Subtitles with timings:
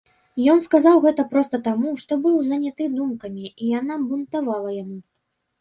[0.53, 4.99] Ён сказаў гэта проста таму, што быў заняты думкамі і яна бунтавала яму.